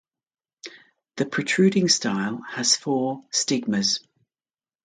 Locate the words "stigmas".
3.29-3.99